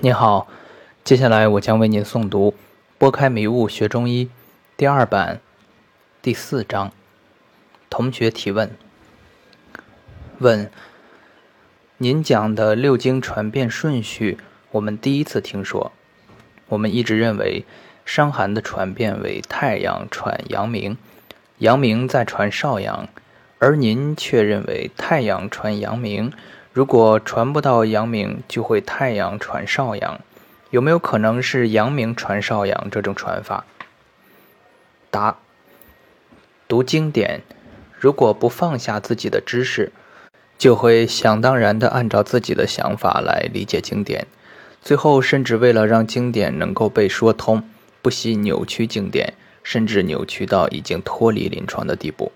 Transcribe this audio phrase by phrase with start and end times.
[0.00, 0.46] 您好，
[1.02, 2.52] 接下来我将为您诵读
[2.98, 4.26] 《拨开迷雾学中医》
[4.76, 5.40] 第二版
[6.22, 6.92] 第四章。
[7.90, 8.70] 同学提问：
[10.38, 10.70] 问，
[11.96, 14.38] 您讲的六经传变顺序，
[14.70, 15.90] 我们第一次听说。
[16.68, 17.64] 我们一直认为，
[18.04, 20.96] 伤寒的传变为太阳传阳明，
[21.58, 23.08] 阳明再传少阳，
[23.58, 26.32] 而您却认为太阳传阳明。
[26.78, 30.20] 如果传不到阳明，就会太阳传少阳，
[30.70, 33.64] 有没有可能是阳明传少阳这种传法？
[35.10, 35.38] 答：
[36.68, 37.40] 读经典，
[37.98, 39.90] 如果不放下自己的知识，
[40.56, 44.28] 就会想当然的按照自己的想法来理解经典，
[44.80, 47.68] 最后甚至为了让经典能够被说通，
[48.00, 52.30] 不惜扭曲经典，甚至扭曲到已经脱离临床的地步。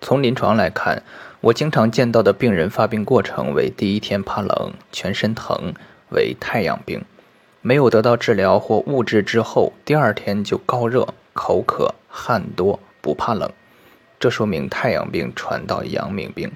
[0.00, 1.04] 从临床来看，
[1.40, 5.72] 我经常见到的病人发病过程为：第一天怕冷，全身疼，
[6.10, 7.00] 为太阳病；
[7.62, 13.48] 没有得到治疗或物质之后，第二天就高热、口渴、汗多，不怕冷。
[14.18, 16.50] 这说明太阳病传到阳明病。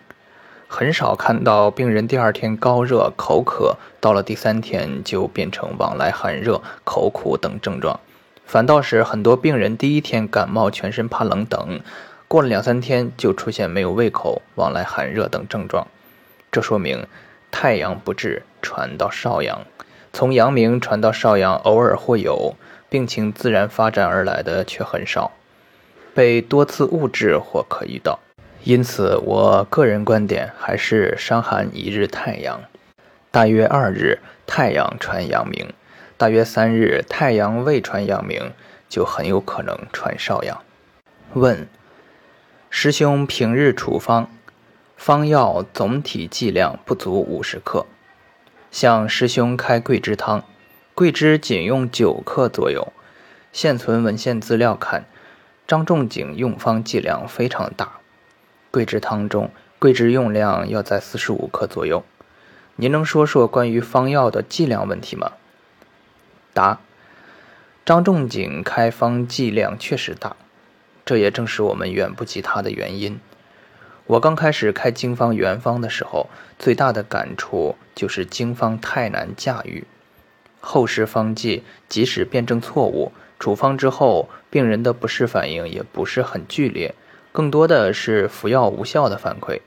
[0.66, 8.00] 很少看到病人第二天高热、口渴，到了第三天就变成往来寒热、口苦等症状，
[8.46, 11.80] 反倒是很多病人第一天感冒、全身怕冷等。
[12.32, 15.86] 过了两三天，就出现没有胃口、往来寒热等症状，
[16.50, 17.06] 这说明
[17.50, 19.66] 太阳不治，传到少阳，
[20.14, 22.56] 从阳明传到少阳，偶尔会有，
[22.88, 25.32] 病情自然发展而来的却很少，
[26.14, 28.18] 被多次误治或可遇到。
[28.64, 32.62] 因此，我个人观点还是伤寒一日太阳，
[33.30, 35.70] 大约二日太阳传阳明，
[36.16, 38.52] 大约三日太阳未传阳明，
[38.88, 40.58] 就很有可能传少阳。
[41.34, 41.68] 问。
[42.74, 44.30] 师兄平日处方，
[44.96, 47.84] 方药总体剂量不足五十克。
[48.70, 50.42] 向师兄开桂枝汤，
[50.94, 52.90] 桂枝仅用九克左右。
[53.52, 55.04] 现存文献资料看，
[55.68, 58.00] 张仲景用方剂量非常大。
[58.70, 62.02] 桂枝汤中，桂枝用量要在四十五克左右。
[62.76, 65.32] 您能说说关于方药的剂量问题吗？
[66.54, 66.80] 答：
[67.84, 70.34] 张仲景开方剂量确实大。
[71.04, 73.20] 这也正是我们远不及他的原因。
[74.06, 79.84] 我刚开始开经方原方的时候，最大的感触就是经方太难驾驭。
[80.60, 86.94] 后世方剂即使辩证错误，处方之后，病人的不适反应也不是很剧烈，
[87.32, 89.60] 更多的是服药无效的反馈。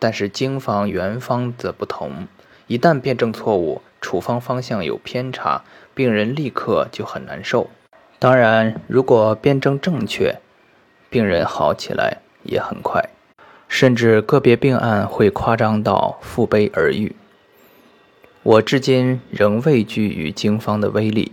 [0.00, 2.28] 但是经方原方则不同，
[2.68, 5.64] 一旦辩证错误，处方方向有偏差，
[5.94, 7.68] 病人立刻就很难受。
[8.20, 10.40] 当然，如果辩证正确，
[11.10, 13.08] 病人好起来也很快，
[13.68, 17.14] 甚至个别病案会夸张到负背而愈。
[18.42, 21.32] 我至今仍畏惧于经方的威力，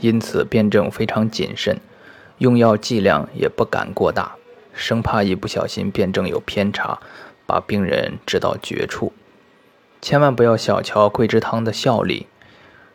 [0.00, 1.78] 因此辩证非常谨慎，
[2.38, 4.36] 用药剂量也不敢过大，
[4.72, 6.98] 生怕一不小心辩证有偏差，
[7.46, 9.12] 把病人治到绝处。
[10.00, 12.26] 千万不要小瞧桂枝汤的效力，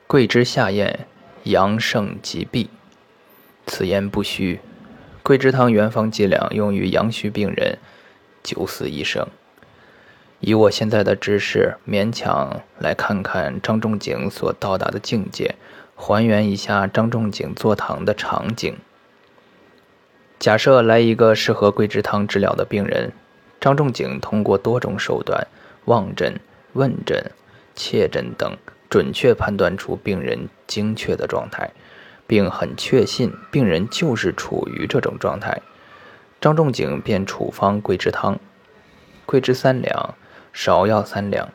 [0.08, 1.08] 桂枝下咽，
[1.44, 2.70] 阳盛即闭，
[3.66, 4.59] 此言不虚。
[5.24, 7.78] 桂枝汤原方剂量用于阳虚病人，
[8.42, 9.28] 九死一生。
[10.40, 15.54] 以我现在的知识，勉强来看看张仲景所到达的境界，
[15.96, 18.76] 还原一下张仲景坐堂的场景。
[20.40, 23.12] 假设来一个适合桂枝汤治疗的病人，
[23.59, 25.46] 张仲景通过多种手段，
[25.86, 26.40] 望诊、
[26.74, 27.30] 问诊、
[27.76, 28.58] 切诊等，
[28.90, 31.70] 准确判断出病人精确的状态。
[32.31, 35.62] 并很确信病人就是处于这种状态，
[36.40, 38.40] 张仲景便处方桂枝汤，
[39.25, 40.16] 桂枝三两，
[40.56, 41.50] 芍药三两，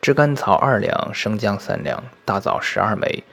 [0.00, 3.24] 炙甘草二两，生姜三两，大枣十二枚，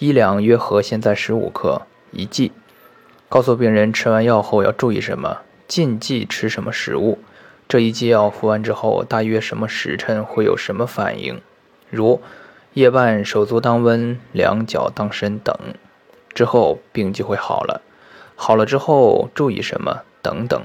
[0.00, 2.50] 一两约合现在十五克，一剂。
[3.28, 7.20] 告诉病人吃完药后要注意什么，禁忌吃什么食物，
[7.68, 11.40] 这一剂药服完之后大约什么时辰会有什么反应，
[11.88, 12.20] 如
[12.72, 15.56] 夜半手足当温，两脚当伸等。
[16.42, 17.82] 之后病就会好了，
[18.34, 20.60] 好了之后注意什么等等。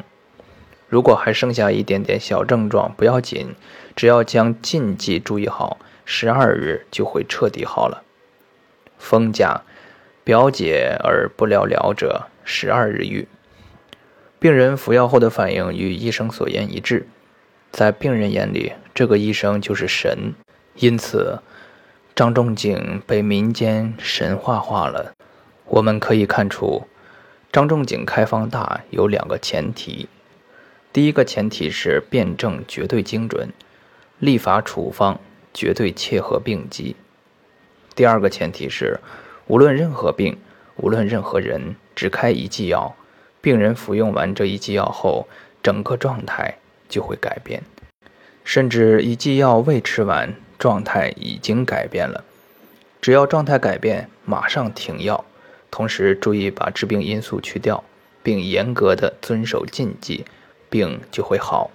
[0.90, 3.54] 如果还剩下一点点小症状，不要紧，
[3.96, 8.02] 只要将禁忌注意好，十二日就会彻底好了。
[8.98, 9.62] 风家，
[10.24, 13.28] 表解而不了了者，十二日愈。
[14.40, 17.08] 病人服药后的反应与医生所言一致，
[17.72, 20.34] 在病人眼里，这个医生就是神，
[20.74, 21.44] 因此
[22.16, 25.14] 张仲景被民间神话化了。
[25.68, 26.88] 我们可以看出，
[27.52, 30.08] 张仲景开方大有两个前提：
[30.94, 33.52] 第一个前提是辩证绝对精准，
[34.20, 35.20] 立法处方
[35.54, 36.96] 绝对切合病机；
[37.96, 39.00] 第二个前提是，
[39.48, 40.38] 无论任何病，
[40.78, 42.96] 无论任何人，只开一剂药，
[43.42, 45.28] 病人服用完这一剂药后，
[45.62, 47.62] 整个状态就会改变，
[48.44, 52.24] 甚至一剂药未吃完，状态已经改变了。
[53.02, 55.26] 只要状态改变，马上停药，
[55.78, 57.84] 同时注意把致病因素去掉，
[58.24, 60.26] 并严格的遵守禁忌，
[60.72, 61.70] 病就会好。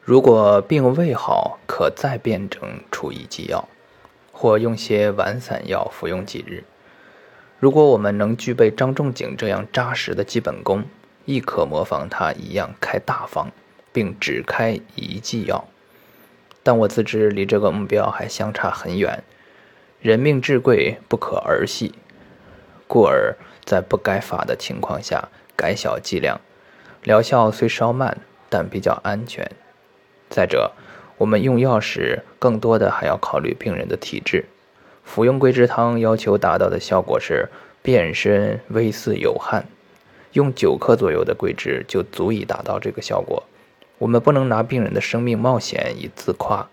[0.00, 2.62] 如果病未好，可再辩证
[2.92, 3.68] 处一剂药，
[4.30, 6.62] 或用些丸散药服用几日。
[7.58, 10.84] 如果我们能具备张仲景这样扎实的基本功，
[11.24, 13.50] 亦可模仿他一样开大方，
[13.92, 15.66] 并只开一剂药。
[16.62, 19.24] 但我自知离这个目标还相差很远。
[20.00, 21.92] 人命至贵，不可儿戏，
[22.88, 26.40] 故而在不该法的情况下改小剂量，
[27.04, 28.18] 疗效虽稍慢，
[28.48, 29.48] 但比较安全。
[30.28, 30.72] 再者，
[31.18, 34.46] 我们用药时，更多的还要考虑病人的体质。
[35.04, 37.48] 服用桂枝汤要求达到的效果是
[37.82, 39.66] 变身微似有汗，
[40.32, 43.44] 用九克左右的桂枝就足以达到这个效果。
[43.98, 46.68] 我们不能拿病人的生命冒险以自夸。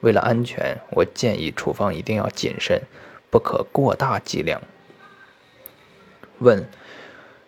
[0.00, 2.82] 为了安全，我建议处方一定要谨慎，
[3.30, 4.60] 不可过大剂量。
[6.38, 6.66] 问：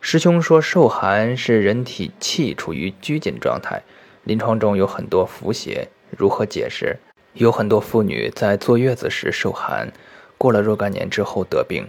[0.00, 3.82] 师兄说受寒是人体气处于拘谨状态。
[4.24, 6.98] 临床中有很多伏邪，如何解释？
[7.34, 9.92] 有很多妇女在坐月子时受寒，
[10.36, 11.86] 过了若干年之后得病，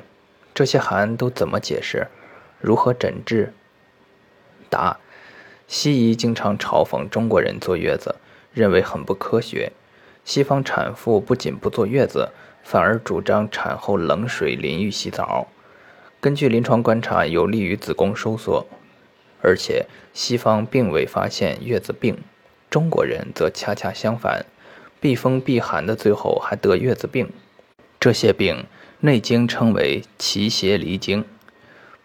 [0.53, 2.07] 这些寒都怎么解释？
[2.59, 3.53] 如何诊治？
[4.69, 4.97] 答：
[5.67, 8.15] 西医经常嘲讽中国人坐月子，
[8.53, 9.71] 认为很不科学。
[10.25, 12.29] 西方产妇不仅不坐月子，
[12.63, 15.47] 反而主张产后冷水淋浴洗澡，
[16.21, 18.67] 根据临床观察，有利于子宫收缩。
[19.41, 22.17] 而且西方并未发现月子病，
[22.69, 24.45] 中国人则恰恰相反，
[24.99, 27.29] 避风避寒的最后还得月子病。
[28.01, 28.55] 这些病
[28.99, 31.23] 《内经》称为奇邪离经，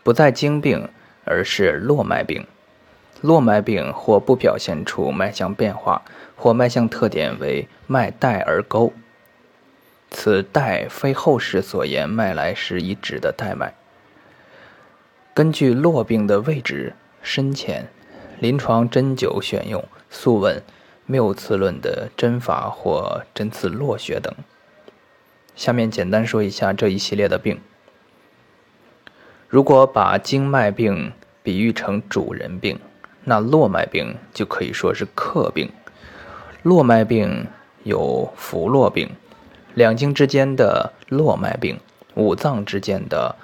[0.04, 0.88] 不在经病，
[1.24, 2.46] 而是络脉病。
[3.20, 6.02] 络脉病或不表现出脉象变化，
[6.36, 8.92] 或脉象特点为脉带而沟，
[10.10, 13.74] 此带非后世所言脉来时已指的带脉。
[15.34, 16.94] 根据络病的位置。
[17.26, 17.88] 深浅、
[18.38, 20.58] 临床针灸选用《素问·
[21.06, 24.30] 谬刺论》的针法或针刺络穴等。
[25.56, 27.58] 下面简单说一下这一系列的病。
[29.48, 32.78] 如果把经脉病比喻成主人病，
[33.24, 35.72] 那络脉病就可以说是客病。
[36.62, 37.46] 络脉病
[37.84, 39.08] 有浮络病，
[39.72, 41.80] 两经之间的络脉病，
[42.16, 43.34] 五脏之间的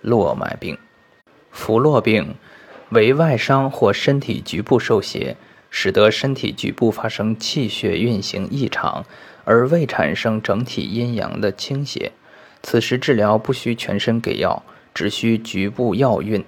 [0.00, 0.76] 络脉病。
[1.58, 2.36] 浮络病。
[2.90, 5.36] 为外伤或身体局部受邪，
[5.70, 9.04] 使得身体局部发生气血运行异常，
[9.44, 12.12] 而未产生整体阴阳的倾斜。
[12.62, 14.62] 此时治疗不需全身给药，
[14.94, 16.42] 只需局部药运，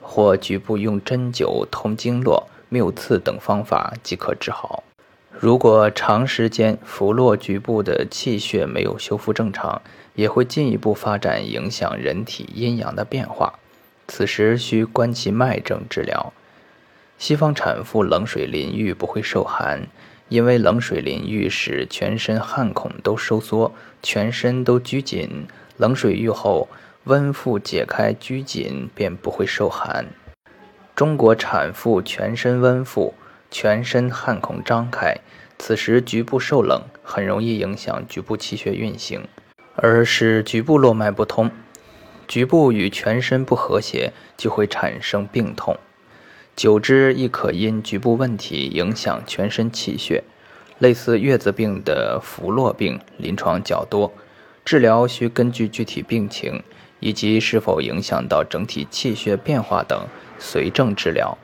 [0.00, 4.84] 或局部用针灸、通经络、谬刺等方法即可治好。
[5.32, 9.82] 如果长时间服络局部的气血没有修复正常，
[10.14, 13.58] 也会进一步发展影响人体阴阳的变化。
[14.06, 16.32] 此时需观其脉症治疗。
[17.18, 19.86] 西方产妇冷水淋浴不会受寒，
[20.28, 23.72] 因为冷水淋浴使全身汗孔都收缩，
[24.02, 25.46] 全身都拘紧。
[25.76, 26.68] 冷水浴后，
[27.04, 30.06] 温敷解开拘紧，便不会受寒。
[30.94, 33.14] 中国产妇全身温敷，
[33.50, 35.16] 全身汗孔张开，
[35.58, 39.26] 此时局部受冷，很容易影响局部气血运行，
[39.76, 41.50] 而使局部络脉不通。
[42.34, 45.78] 局部与全身不和谐，就会产生病痛，
[46.56, 50.24] 久之亦可因局部问题影响全身气血。
[50.80, 54.12] 类似月子病的伏络病，临床较多，
[54.64, 56.60] 治疗需根据具体病情
[56.98, 60.08] 以及是否影响到整体气血变化等，
[60.40, 61.38] 随症治疗。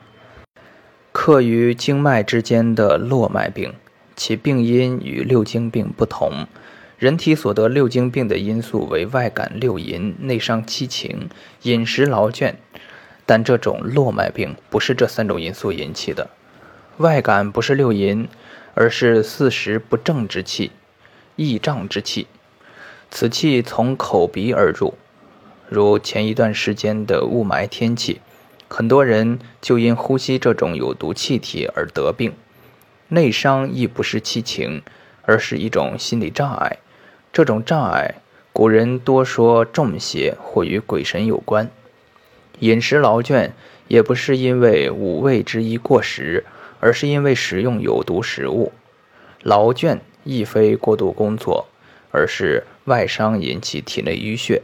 [1.13, 3.73] 克于经脉之间的络脉病，
[4.17, 6.45] 其病因与六经病不同。
[7.01, 11.29] 人体所得六经病的因素为外感六淫、内伤七情、
[11.63, 12.53] 饮食劳倦，
[13.25, 16.29] 但这种络脉病不是这三种因素引起的。
[16.97, 18.27] 外感不是六淫，
[18.75, 20.69] 而是四时不正之气、
[21.35, 22.27] 易胀之气。
[23.09, 24.93] 此气从口鼻而入，
[25.69, 28.21] 如前一段时间的雾霾天气，
[28.67, 32.33] 很多人就因呼吸这种有毒气体而得病。
[33.07, 34.83] 内伤亦不是七情，
[35.23, 36.77] 而是一种心理障碍。
[37.33, 38.15] 这种障碍，
[38.51, 41.69] 古人多说中邪或与鬼神有关。
[42.59, 43.51] 饮食劳倦，
[43.87, 46.43] 也不是因为五味之一过食，
[46.81, 48.73] 而是因为食用有毒食物。
[49.41, 51.67] 劳倦亦非过度工作，
[52.11, 54.61] 而是外伤引起体内淤血，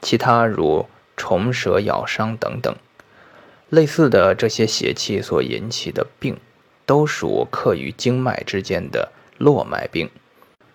[0.00, 0.86] 其他如
[1.16, 2.74] 虫蛇咬伤等等。
[3.68, 6.36] 类似的这些邪气所引起的病，
[6.86, 10.08] 都属克于经脉之间的络脉病。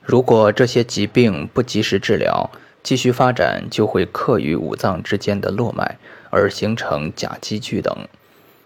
[0.01, 2.49] 如果这些疾病不及时治疗，
[2.83, 5.99] 继续发展就会克于五脏之间的络脉，
[6.31, 7.95] 而形成甲基聚等。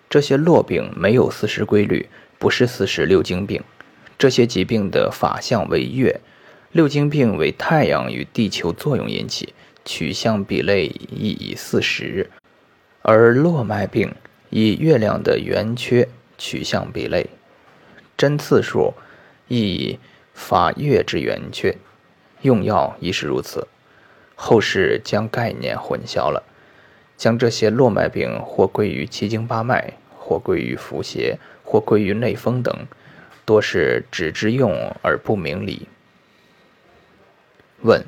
[0.10, 2.08] 这些络病没有四时规律，
[2.40, 3.62] 不是四时六经病。
[4.18, 6.22] 这些疾病的法相为月，
[6.72, 12.28] 六经病为太阳与地球作用引起，取向比类亦以四时；
[13.02, 14.16] 而络脉病
[14.50, 17.28] 以月亮的圆缺取向比类，
[18.16, 18.94] 针刺数
[19.50, 20.00] 亦以
[20.36, 21.78] 法月之圆缺，
[22.42, 23.68] 用药亦是如此。
[24.36, 26.44] 后世将概念混淆了，
[27.18, 32.86] 将这些络脉病或归于七经八脉，或归于伏邪，或归于内风等。
[33.46, 35.88] 多是只知用而不明理。
[37.82, 38.04] 问：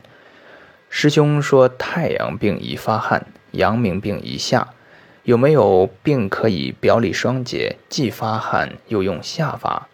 [0.89, 4.74] 师兄说太阳病宜发汗，阳明病宜下，
[5.24, 9.88] 有没有病可以表里双结，既发汗又用下法？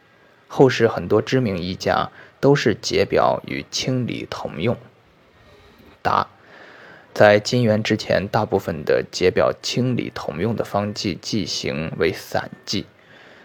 [0.47, 2.11] 后世很多知名医家
[2.43, 4.75] 都是解表与清理同用。
[6.01, 6.27] 答：
[7.13, 12.85] 在金元之前，大部分的解表清理同用的方剂剂型为散剂。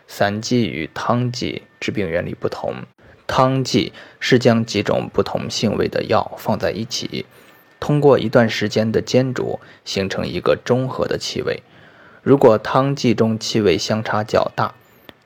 [0.08, 2.74] 散剂与汤剂治病原理不同，
[3.28, 7.24] 汤剂是将几种不同性味的药放在一起，
[7.78, 11.62] 通过一段时间的煎煮，形成一个中和的气味。
[12.24, 14.74] 如果汤剂中气味相差较大，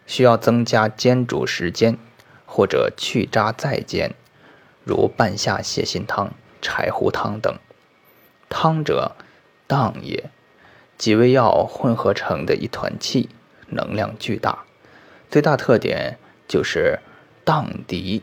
[0.06, 1.96] 需要增加煎煮时间，
[2.54, 4.12] 或者去渣再煎，
[4.84, 7.56] 如半夏泻心汤、柴胡汤等。
[8.50, 9.16] 汤者，
[9.66, 10.28] 荡也，
[10.98, 13.30] 几味药混合成的一团气，
[13.68, 14.64] 能量巨大。
[15.30, 16.98] 最大特点就是
[17.42, 18.20] 荡涤。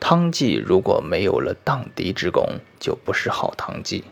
[0.00, 4.02] 汤剂如果没有了荡涤之功，就不是好汤剂。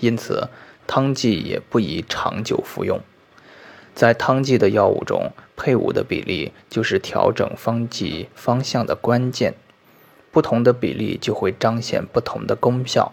[0.00, 0.48] 因此，
[0.88, 3.00] 汤剂也不宜长久服用。
[3.94, 9.54] 在汤剂的药物中，配伍的比例就是调整方剂方向的关键。
[10.30, 13.12] 不同的比例就会彰显不同的功效。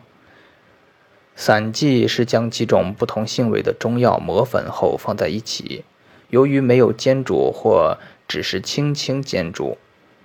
[1.36, 5.84] 散剂是将几种不同性味的中药磨粉后放在一起。
[6.30, 9.78] 由于没有煎煮或只是轻轻煎煮，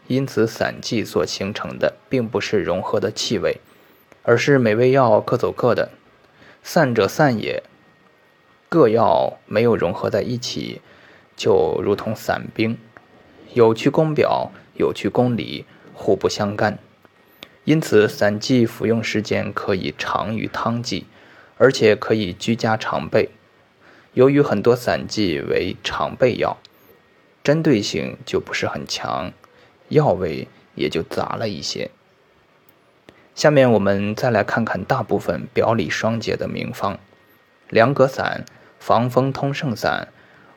[0.06, 3.60] 因此散剂所形成的并不是融合的气味，
[4.22, 5.90] 而是每味药各走各的，
[6.62, 7.62] 散者散也。
[8.68, 10.80] 各药没有融合在一起，
[11.36, 12.78] 就如同散兵，
[13.52, 16.78] 有去攻表，有去攻里，互不相干。
[17.64, 21.06] 因此，散剂服用时间可以长于汤剂，
[21.58, 23.30] 而且可以居家常备。
[24.14, 26.56] 由于很多散剂为常备药，
[27.44, 29.32] 针对性就不是很强，
[29.88, 31.90] 药味也就杂了一些。
[33.34, 36.98] 下面我们再来看看大部分表里双解的名方：
[37.68, 38.46] 凉葛散、
[38.78, 40.08] 防风通圣散、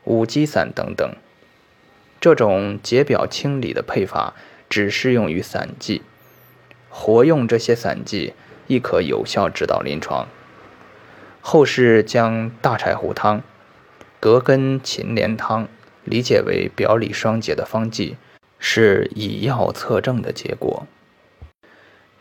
[0.10, 1.16] 五鸡散等等。
[2.20, 4.34] 这种解表清理的配法
[4.68, 6.02] 只适用于散剂，
[6.90, 8.34] 活用这些散剂
[8.68, 10.28] 亦可有效指导临床。
[11.42, 13.44] 后世将大柴胡汤、
[14.20, 15.68] 葛根芩连汤
[16.04, 18.18] 理解为表里双解的方剂，
[18.58, 20.88] 是以药测证的结果。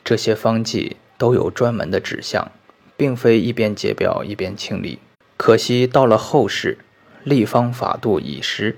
[0.05, 2.53] 这些方剂都有专门的指向，
[2.97, 4.99] 并非一边解表一边清理。
[5.37, 6.79] 可惜到了后世，
[7.29, 8.77] 立方法度已失，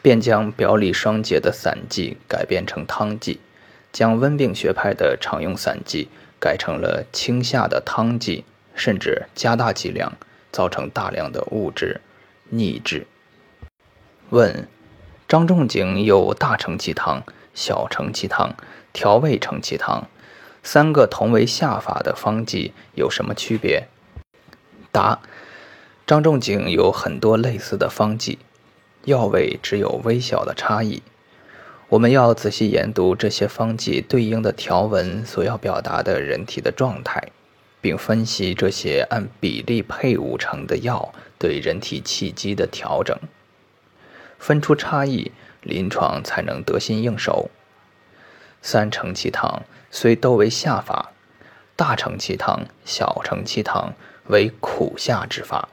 [0.00, 3.40] 便将表里双解的散剂改变成汤剂，
[3.92, 8.44] 将温病学派的常用散剂改成了清下的汤剂。
[8.72, 10.14] 甚至加大剂量，
[10.50, 12.00] 造成大量的物质
[12.48, 13.06] 逆质。
[14.30, 14.68] 问：
[15.28, 18.54] 张仲景有大承气汤、小承气汤、
[18.94, 20.08] 调味承气汤，
[20.62, 23.88] 三个同为下法的方剂有什么区别？
[24.90, 25.20] 答：
[26.10, 28.40] 张仲景有很多类似的方剂，
[29.04, 31.04] 药味只有微小的差异。
[31.88, 37.28] 我们要仔细研读这些方剂对应的条文所要表达的人体的状态。
[37.80, 43.16] 并分析这些按比例配伍成的药对人体气机的调整，
[44.36, 45.30] 分出差异，
[45.62, 47.48] 临床才能得心应手。
[48.60, 49.62] 三承气汤
[49.92, 51.12] 虽都为下法，
[51.76, 53.94] 大承气汤、小承气汤
[54.26, 55.68] 为苦下之法，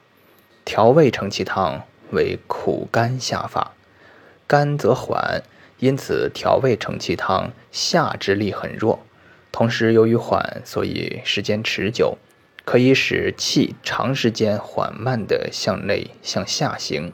[0.68, 3.72] 调味承气汤为苦甘下法。
[4.46, 5.42] 甘则缓，
[5.80, 9.00] 因此调味承气汤下之力很弱。
[9.54, 12.18] 同时，由于缓，所以时间持久，
[12.66, 17.14] 可以使气长时间缓慢地向内向下行，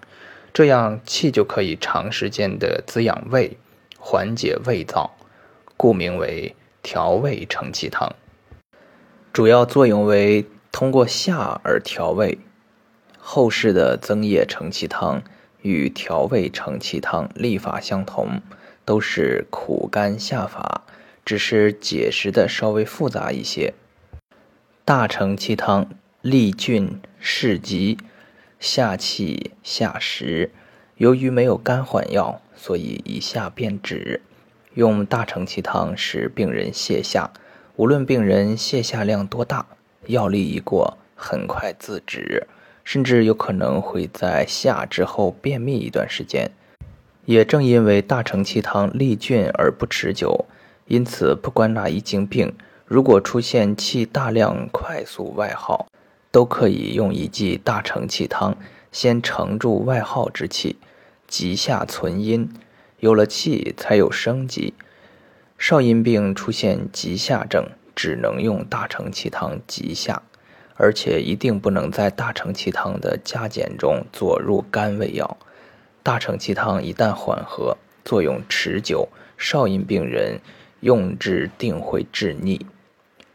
[0.52, 3.56] 这样气就可以长时间地滋养胃，
[4.00, 5.12] 缓解胃燥，
[5.78, 8.16] 故名为调味承气汤，
[9.32, 12.40] 主要作用为通过下而调味。
[13.26, 15.24] 后世的增液承气汤
[15.62, 18.42] 与调味承气汤历法相同，
[18.84, 20.84] 都是苦甘下法，
[21.24, 23.74] 只是解释的稍微复杂一些。
[24.84, 25.90] 大承气汤
[26.22, 27.98] 利菌释疾，
[28.60, 30.52] 下气下实。
[30.98, 34.22] 由于没有肝缓药，所以一下便止。
[34.74, 37.32] 用大承气汤使病人泻下，
[37.78, 39.66] 无论病人泻下量多大，
[40.08, 42.46] 药力一过，很快自止。
[42.84, 46.52] 甚至有可能会在下之后便秘一段时间。
[47.26, 50.46] 也正因为大承气汤利菌而不持久，
[50.88, 52.54] 因此不管哪一经病，
[52.86, 55.88] 如果出现气大量、快速外耗，
[56.32, 58.58] 都可以用一剂大承气汤，
[58.92, 60.76] 先承住外耗之气，
[61.26, 62.50] 急下存阴。
[63.00, 64.74] 有了气，才有生机。
[65.58, 70.22] 少阴病出现急下症，只能用大承气汤急下。
[70.76, 75.38] 而且一定不能在大承气汤的加减中佐入甘味药。
[76.02, 80.40] 大承气汤一旦缓和，作用持久，少阴病人
[80.82, 82.66] 用之定会致腻。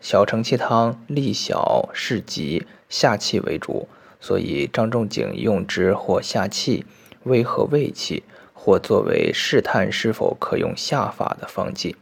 [0.01, 3.89] 小承气汤利小是急，下气为主，
[4.21, 6.85] 所以张仲景用之或下气，
[7.23, 11.97] 微和胃气，或作为试探是否可用下法的方剂。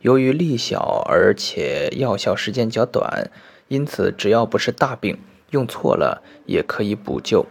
[0.00, 3.30] 由于利小而且药效时间较短。
[3.72, 7.46] 因此，只要不是大病，用错了也可以补救。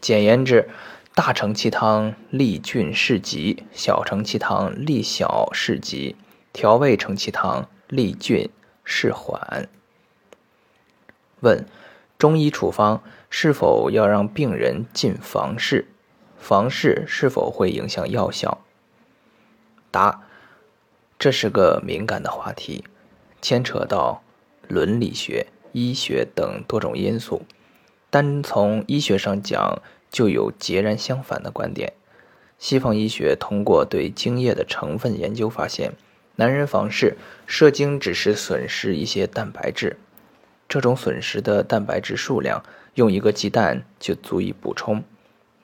[0.00, 0.70] 简言之，
[1.14, 6.16] 大承气汤利菌释急，小承气汤利小释急，
[6.54, 8.48] 调味承气汤利菌
[8.84, 9.68] 释缓。
[11.40, 11.66] 问：
[12.16, 15.88] 中医处方是否要让病人进房事？
[16.38, 18.64] 房事是否会影响药效？
[19.90, 20.22] 答：
[21.18, 22.84] 这是个敏感的话题，
[23.42, 24.23] 牵扯到。
[24.68, 27.42] 伦理学、医学等多种因素，
[28.10, 31.92] 单从医学上讲，就有截然相反的观点。
[32.58, 35.92] 西方医学通过对精液的成分研究发现，
[36.36, 39.96] 男人房事射精只是损失一些蛋白质，
[40.68, 45.02] 这种损失的蛋白质数量用一个鸡蛋就足以补充。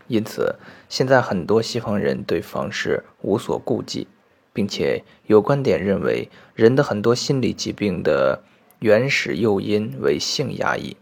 [0.08, 0.56] 因此，
[0.88, 4.08] 现在很多西方人对房事无所顾忌，
[4.52, 8.42] 并且有观点认为，人的很多心理疾病的。
[8.80, 10.96] 原始诱因为性压抑，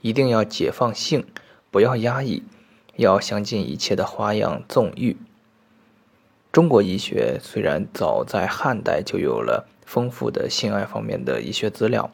[0.00, 1.24] 一定要解放性，
[1.70, 2.42] 不要压抑，
[2.96, 5.16] 要想尽一切的花样纵欲。
[6.50, 12.12] 中国医学虽然早在汉代就有了丰富的性爱方面的医学资料，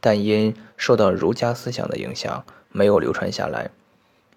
[0.00, 3.70] 但因受到儒家思想的影响，没有流传下来。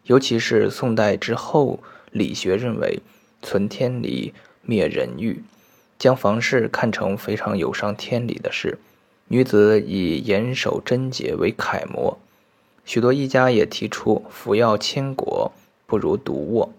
[0.04, 1.80] 尤其是宋代之后，
[2.12, 3.02] 理学认为
[3.42, 5.44] 存天理，灭人欲，
[5.98, 8.78] 将房事看成非常有伤天理的事。
[9.32, 12.18] 女子以严守贞洁为楷模，
[12.84, 15.52] 许多医家也提出服药千果
[15.86, 16.74] 不如独卧，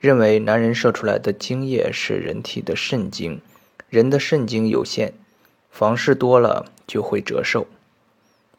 [0.00, 3.40] 认为男人射出来的精液是人体的肾精，
[3.88, 5.12] 人的肾精有限，
[5.70, 7.68] 房事多了就会折寿。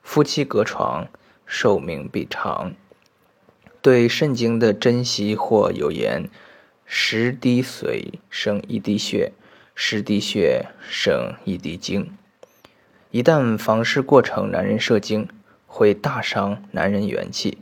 [0.02, 1.10] 夫妻隔床，
[1.46, 2.74] 寿命必长。
[3.82, 6.30] 对肾精的珍惜或有言：
[6.86, 9.34] 十滴水生一滴血，
[9.76, 12.10] 十滴血生一滴精。
[13.12, 15.28] 一旦房事过程，男人射精
[15.66, 17.58] 会大伤男人元气，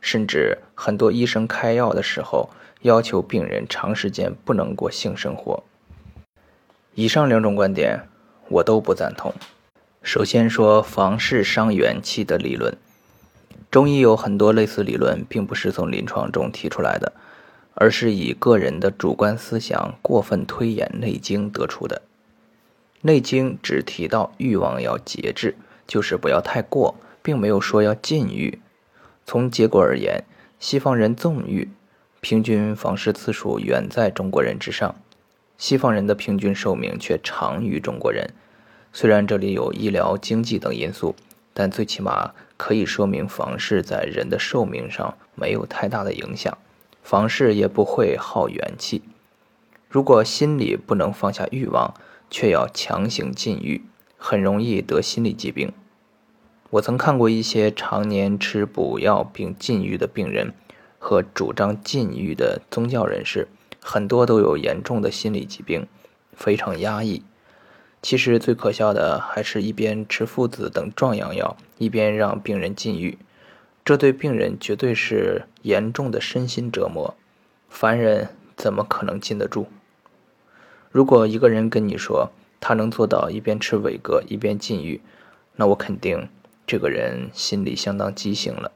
[0.00, 2.50] 甚至很多医生开药的时候
[2.82, 5.62] 要求病人长时间不能过性生活。
[6.94, 8.00] 以上两种观点
[8.48, 9.32] 我都不赞同。
[10.02, 12.76] 首先说房事伤元气的理论，
[13.70, 17.12] 中医有很多类似理论，并不是从临床中提出来的，
[17.74, 22.02] 而是以个人的主观思想过分推演《内经》得出的。
[23.02, 28.60] 《内经》只提到欲望要节制，就是不要太过，并没有说要禁欲。
[29.24, 30.24] 从结果而言，
[30.58, 31.70] 西方人纵欲，
[32.20, 34.94] 平均房事次数远在中国人之上，
[35.56, 38.34] 西方人的平均寿命却长于中国人。
[38.92, 41.14] 虽然这里有医疗、经济等因素，
[41.54, 46.58] 但最起码可以说明房事在人的寿命上没有太大的影响，
[47.02, 49.02] 房事也不会耗元气。
[49.88, 51.94] 如果心里不能放下欲望，
[52.30, 53.82] 却要强行禁欲，
[54.16, 55.72] 很容易得心理疾病。
[56.70, 60.54] 我曾看过一些常年吃补药并禁欲的病人，
[61.00, 63.48] 和主张禁欲的宗教人士，
[63.80, 65.88] 很多都有严重的心理疾病，
[66.32, 67.24] 非常压抑。
[68.00, 73.18] 其实最可笑的还是一边吃附子等壮阳药，一边让病人禁欲，
[73.84, 77.14] 这对病人绝对是严重的身心折磨。
[77.68, 79.66] 凡人怎么可能禁得住？
[80.90, 85.00] 如果一个人跟你说他能做到一边吃伟哥一边禁欲，
[85.54, 86.28] 那我肯定
[86.66, 88.72] 这个人心里相当畸形了。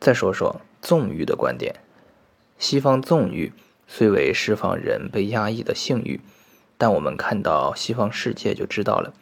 [0.00, 1.76] 再说说纵欲的观点，
[2.58, 3.52] 西方纵欲
[3.86, 6.20] 虽为释放人被压抑的性欲，
[6.78, 9.12] 但我们看到西方世界就知道了，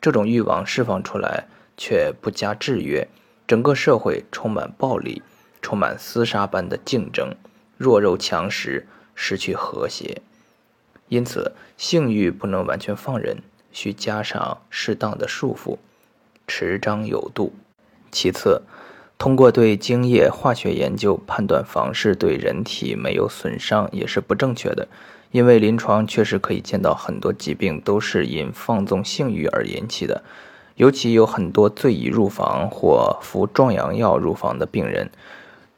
[0.00, 3.08] 这种欲望释放出来却不加制约，
[3.46, 5.22] 整个社会充满暴力，
[5.62, 7.34] 充满厮杀般的竞争，
[7.76, 10.22] 弱肉强食，失去和谐。
[11.10, 13.36] 因此，性欲不能完全放任，
[13.72, 15.76] 需加上适当的束缚，
[16.46, 17.52] 持张有度。
[18.12, 18.62] 其次，
[19.18, 24.86] 通过对精液化学研究判断房事对人体没有损伤也是不正确的，
[25.32, 30.22] 因为临床确实可以见到很多疾病都是因放纵性欲而引起的，
[30.76, 35.10] 尤其有很多醉已入房或服壮阳药入房的病人，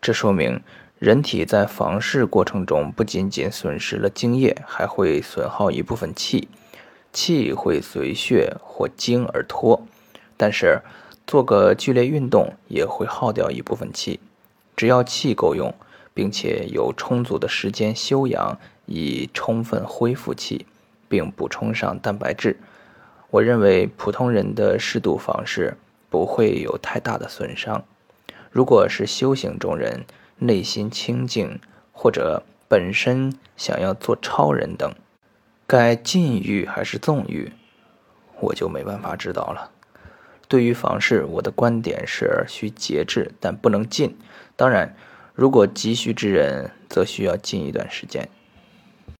[0.02, 0.60] 这说明。
[1.02, 6.46] 人体在房事过程中，不仅仅损失了精液，还会损耗一部分气，
[7.12, 9.84] 气会随血或精而脱。
[10.36, 10.80] 但是
[11.26, 14.20] 做个剧烈运动也会耗掉一部分气。
[14.76, 15.74] 只要气够用，
[16.14, 20.66] 并且有充足的时间休养，以充分恢复气，
[21.08, 22.60] 并补充上蛋白质，
[23.30, 25.76] 我认为普通人的适度房事
[26.08, 27.84] 不会有太大的损伤。
[28.52, 30.04] 如果是修行中人，
[30.42, 31.60] 内心清净，
[31.92, 34.92] 或者本身想要做超人等，
[35.66, 37.52] 该禁欲还是纵欲，
[38.40, 39.70] 我就没办法知道了。
[40.48, 44.18] 对于房事，我的观点是需节制，但不能禁。
[44.56, 44.94] 当然，
[45.32, 48.28] 如果急需之人，则需要禁一段时间。